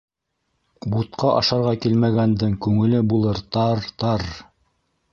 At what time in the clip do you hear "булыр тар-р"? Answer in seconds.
3.13-3.89